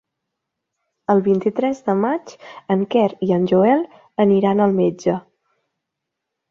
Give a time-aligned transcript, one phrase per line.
[1.13, 2.33] El vint-i-tres de maig
[2.77, 3.87] en Quer i en Joel
[4.27, 5.21] aniran al metge.